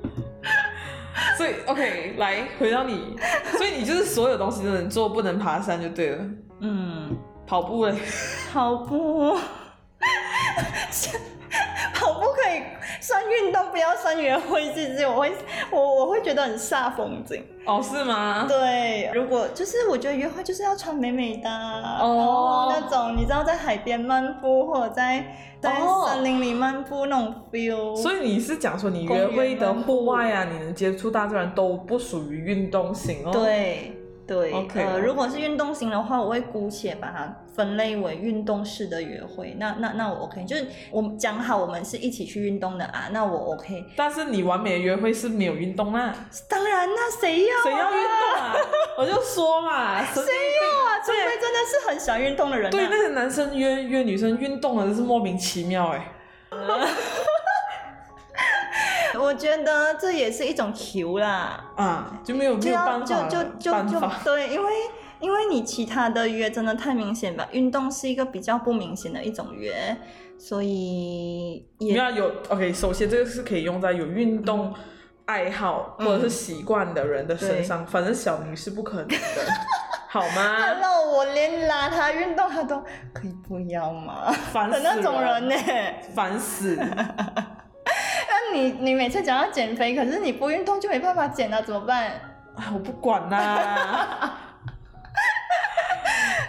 [1.37, 3.17] 所以 OK，来回到你，
[3.57, 6.25] 所以你就是所有东西都能做，不能爬山就对了。
[6.61, 7.97] 嗯，跑步嘞？
[8.53, 9.37] 跑步。
[13.03, 15.33] 算运动，不要算约会，其实我会
[15.73, 18.47] 我我会觉得很煞风景哦，是吗？
[18.49, 27.97] 对，如果就是我觉得约会就是要穿美美的哦，那种你知道在海边漫步或者在在森林里漫步那种 feel。
[27.97, 33.33] 所以你是讲说你约会的户外啊，你能接触大自然都不属于运动型哦？
[33.33, 33.99] 对。
[34.27, 39.57] 对，呃，如果是运动型的话，我会姑且把它分类为运动式的约会。
[39.59, 43.85] 那那那我 OK，就是我们讲好我们是一起去运动的啊，那我 OK。
[43.97, 46.15] 但是你完美的约会是没有运动啊？
[46.49, 48.55] 当然，那谁要谁要运动啊？
[48.99, 50.25] 我就说嘛，谁要
[50.87, 51.01] 啊？
[51.05, 52.71] 除非真的是很喜欢运动的人。
[52.71, 56.13] 对，那些男生约约女生运动的，真是莫名其妙哎。
[59.19, 64.73] 我觉得这也是一种求啦，啊，就没有没有办法，就就就就对，因为
[65.21, 69.97] 因为你其他的约真的太明显吧，运动是一个比较不明显的一种约，
[70.39, 72.73] 所以也要有 OK。
[72.73, 74.75] 首先这个是可以用在有运动
[75.27, 79.17] 爱好或者是习惯的人的身上，反正小明是不可能的，
[80.09, 84.33] 好吗？Hello，我连拉他运动他都可以不要吗？
[84.53, 85.55] 烦死那种人呢，
[86.15, 86.79] 烦死。
[88.53, 92.13] 你你每次讲要减肥，可是你不运动就没办法减了，怎么办？
[92.55, 94.39] 啊，我不管啦。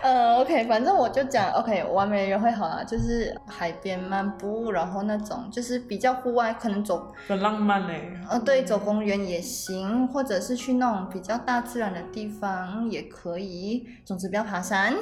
[0.03, 8.11] 呃，OK，反正我就讲 OK，完美约会好了，就是海边漫步，然后那种就是比较户外，可能走很浪漫嘞。
[8.29, 13.87] 呃，对，走公园也行，或者是去那种比较大自然的地方也可以。
[14.03, 14.93] 总之不要爬山。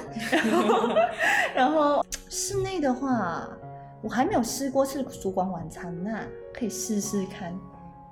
[1.56, 3.48] 然后室内的话。
[4.04, 6.10] 我还没有试过吃烛光晚餐呢，
[6.54, 7.58] 可以试试看。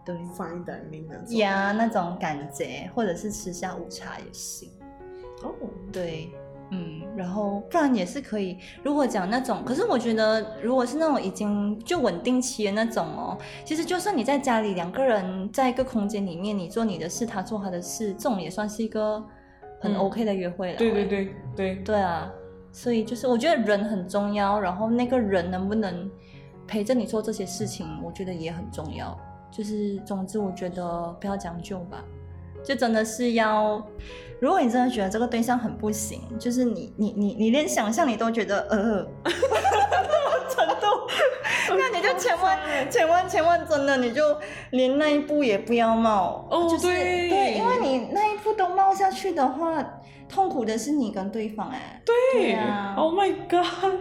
[0.06, 1.38] 对，fine dining 那种。
[1.38, 4.70] 呀，那种感觉，或者是吃下午茶也行。
[5.44, 5.54] 哦，
[5.92, 6.32] 对，
[6.72, 8.58] 嗯，然后不然也是可以。
[8.82, 19.24] 如果讲那种，可是我觉得，如果是那种已经就稳定期的那种哦，其实就算你在家里两个人在一个空间里面，你做你的事，他做他的事，这种也算是一个
[19.80, 20.78] 很 OK 的约会了。
[20.78, 21.76] 对对对对。
[21.76, 22.32] 对啊。
[22.72, 26.10] 所以就是我觉得人很重要，然后那个人能不能
[26.70, 29.18] 陪着你做这些事情，我觉得也很重要。
[29.50, 32.04] 就是总之，我觉得不要将就吧，
[32.64, 33.84] 就真的是要，
[34.40, 39.04] 如果你真的觉得这个对象很不行，就是你你你你连想象你都觉得呃，
[40.48, 40.86] 程度，
[41.70, 42.60] 那你就千万
[42.92, 44.38] 千万千万真的你就
[44.70, 46.48] 连那一步也不要冒。
[46.52, 49.84] 哦，对对，因为你那一步都冒下去的话。
[50.32, 53.96] 痛苦的是你跟对方哎，对呀，Oh my god，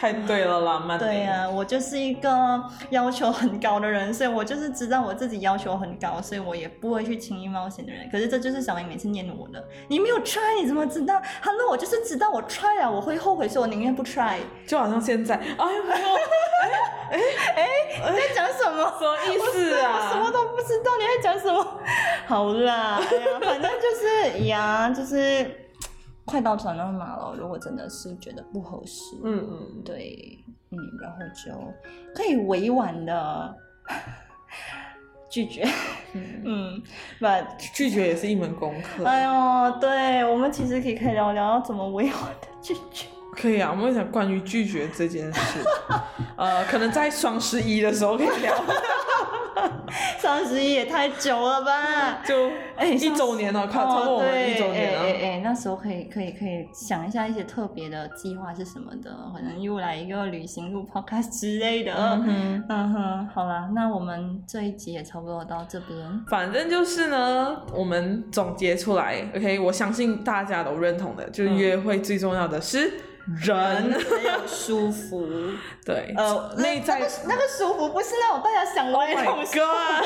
[0.00, 8.08] 太对了啦，曼对呀，我就是一个要求很高的人，所以我就是知道我自己要求很高，所以我也不会去轻易冒险的人。
[8.10, 14.38] 可是这就是小明每次念我的，你没有 try，你怎么知道？Hello，我就是知道我 try 了，我会后悔，所以我宁愿不 try。
[14.66, 16.70] 就好像现在，哎呦，哎
[17.10, 17.18] 哎
[17.56, 18.94] 哎，你 在讲什么？
[18.98, 20.08] 什么意思啊？
[20.08, 21.78] 我什么都不知道，你在讲什么？
[22.26, 25.59] 好啦，哎呀，反正就是呀，就是。
[26.30, 30.38] 快到转让码了，如果真的是觉得不合适，嗯嗯，对，
[30.70, 31.52] 嗯，然后就
[32.14, 33.56] 可以委婉的
[35.28, 35.66] 拒绝，
[36.44, 36.80] 嗯，
[37.20, 37.40] 把
[37.74, 39.04] 拒绝也是一门功课。
[39.04, 43.08] 哎呦，对我们其实可以可以聊聊怎么委婉的拒绝。
[43.32, 45.60] 可以啊，我们想关于拒绝这件事，
[46.36, 48.54] 呃，可能在双十一的时候可以聊。
[50.18, 52.22] 双十一也太久了吧？
[52.24, 55.00] 就哎一周年了，快超过我们一周年了。
[55.00, 61.92] 哎哎，那时候可以可以可以想一下一些特别的计划是什么的，可能又来一个旅行录 podcast 之类的。
[61.94, 65.98] 嗯哼，嗯哼，好啦，那我们这一集也差不多到这边。
[66.28, 72.92] 反正就是呢，我们总结出来，OK，我相信大家都认同的，就是约会最重要的是。
[73.38, 73.92] 人。
[73.92, 75.26] 还有舒服，
[75.84, 80.00] 对，呃，内在那个舒服不是那种大家想的那种舒服啊，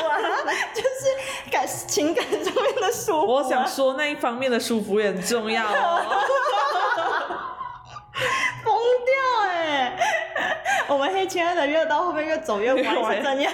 [0.73, 3.27] 就是感情感上面的舒服。
[3.33, 6.01] 我想说那一方面的舒服也很重要哦。
[8.63, 8.73] 疯
[9.05, 9.13] 掉
[9.49, 9.97] 哎
[10.87, 13.17] 我们黑亲爱的越到后面越走越歪。
[13.17, 13.51] 是怎样？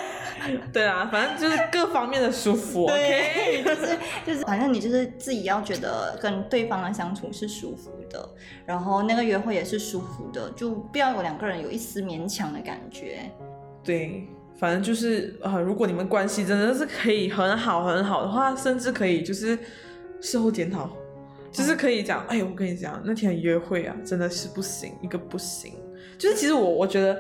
[0.74, 2.88] 对啊，反正就是各方面的舒服。
[2.88, 8.30] 对， 就是就是，反正你就是自己要觉得跟对方的相处是舒服的，
[8.66, 13.30] 然后那个约会也是舒服的，就不要有两个人有一丝勉强的感觉。
[13.84, 14.28] 对，
[14.58, 19.58] 反正就是啊，如果你们关系真的是可以很好很好的话，甚至可以就是
[20.20, 20.90] 事后检讨，
[21.52, 25.74] 就是可以讲，哎，我跟你讲，那天约会啊，真的是不行，一个不行。
[26.18, 27.20] 就是其实我我觉得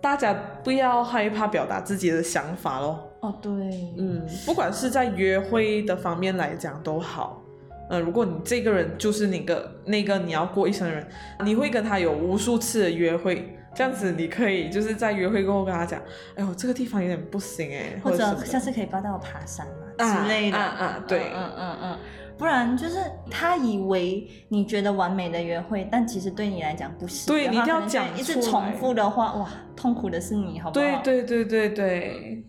[0.00, 3.10] 大家不要害怕表达自己的想法咯。
[3.20, 3.50] 哦，对，
[3.96, 7.42] 嗯，不管是在约会的方面来讲都好。
[7.90, 11.06] 嗯，如果你这个人就是那个那个你要过一生的人，
[11.44, 13.54] 你会跟他有无数次的约会。
[13.74, 16.00] 这样子你可以就是在约会过后跟他讲，
[16.34, 21.98] 哎呦这个地方有点不行哎，或者下次可以帮到我爬山嘛之类的，啊啊对，嗯嗯嗯，
[22.38, 31.02] 不然就是他以为你觉得完美的约会，但其实对你来讲不是，对你一定要讲一直重复的话，哇，痛苦的是你，好不好？
[31.02, 32.44] 对对对对对，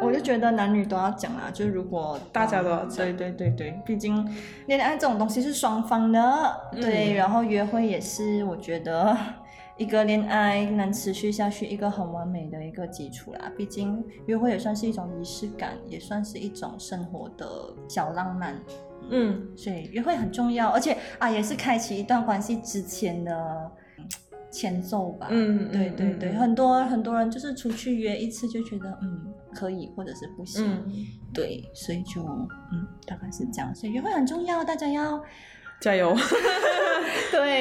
[0.00, 4.26] 我就觉得男女都要讲啊，就如果大家都要对对对对，毕竟
[4.66, 6.20] 恋爱这种东西是双方的，
[6.72, 9.16] 对，然后约会也是，我觉得。
[9.76, 13.50] 一个恋爱能持续下去，一个很完美的一个基础啦。
[13.56, 17.44] 毕竟约会也算是一种仪式感，也算是一种生活的
[17.88, 18.54] 小浪漫。
[19.10, 23.70] 嗯，所以约会很重要，而且啊，也是开启一段关系之前的
[24.50, 25.28] 前奏吧。
[25.30, 30.64] 嗯，对对对，很多很多人就是出去约一次就觉得嗯可以，或者是不行。
[30.86, 30.92] 嗯，
[31.32, 33.74] 对，所以就嗯大概是这样。
[33.74, 35.22] 所以约会很重要，大家要。
[35.80, 36.16] 加油！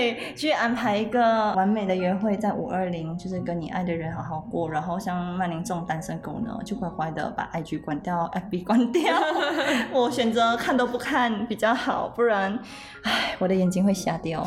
[0.04, 4.70] 对，去安排一个完美的约会，在五二零，就是跟你爱的人好好过。
[4.70, 9.16] 然后像曼玲这种单身狗呢，就乖乖的把 IG 关掉，FB 关掉。
[9.94, 12.60] 我选择看都不看比较好，不然，
[13.04, 14.46] 唉，我的眼睛会瞎掉。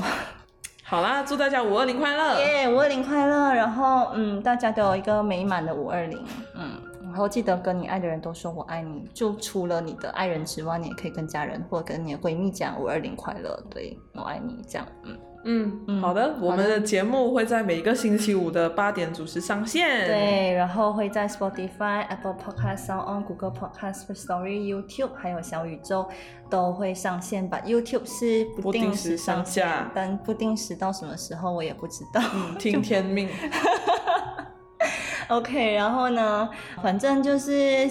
[0.84, 2.38] 好啦，祝大家五二零快乐！
[2.38, 3.52] 耶，五二零快乐！
[3.54, 6.22] 然后，嗯，大家都有一个美满的五二零，
[6.54, 6.80] 嗯。
[7.02, 14.86] 然后记得跟你爱的人都说我爱你，就除了你的爱人之外，你也可以跟家人或跟你的闺蜜讲五二零快乐，对我爱你这样。
[15.04, 15.16] 嗯
[15.48, 20.06] 嗯，好的，我们的节目会在每个星期五的八点准时上线。
[20.06, 26.08] 对，然后会在 Spotify、Apple Podcast、Sound On、Google Podcast、Story、YouTube 还有小宇宙
[26.50, 27.60] 都会上线吧。
[27.64, 32.20] YouTube 是不定时上架，但不定时到什么时候我也不知道。
[32.34, 33.28] 嗯，听天命。
[35.28, 36.48] OK，然后呢，
[36.82, 37.88] 反正就是。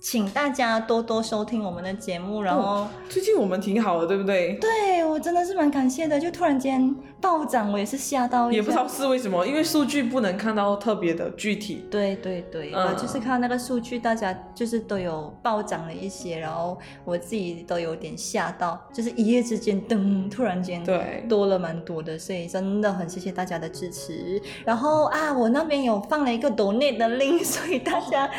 [0.00, 4.54] 请大家多多收听我们的节目，然后最近我们挺好的，对不对？
[4.54, 8.50] 对我真的是蛮感谢的，就突然间暴涨，我也是吓到。
[8.50, 11.84] 也不知道是为什么，因为数据不能看到特别的具体。
[11.90, 24.40] 对对对，嗯，就是看那个数据，大家就是都有暴涨了一些，然后我自己都有点吓到，就是一夜之间噔，突然间对多了蛮多的，所以真的很谢谢大家的支持。
[24.64, 28.30] 然后啊，我那边有放了一个 donate 的 link，所以大家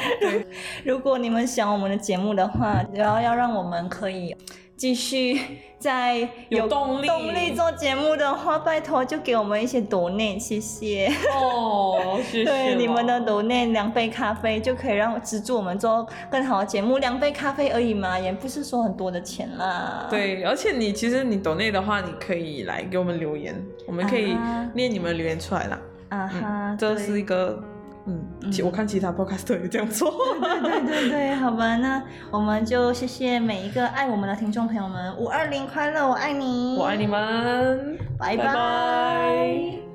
[0.84, 1.42] 如果你们。
[1.52, 4.34] 想我们的节目的话，然后要让我们可以
[4.82, 5.40] 继续
[5.78, 12.46] 在有动力动力做节目的话，拜托就给我们一些抖内，谢谢哦， 谢谢。
[12.46, 20.08] 对你们的抖内两杯咖啡就可以让资助我们做更好的节目，两杯咖啡而已嘛，也不是说很多的钱啦。
[20.10, 23.56] 对，而且你其实你抖内的话，你可以来给我们留言，
[23.86, 24.36] 我们可以
[24.74, 25.80] 念你们留言出来啦。
[26.10, 27.64] 啊哈，这是一个。
[28.06, 30.12] 嗯，其我看其他 podcast 也这样做。
[30.42, 39.91] 对对对对，好吧，那我们就谢谢每一个爱我们的听众朋友们，五二零快乐，我爱你，我爱你们，拜拜。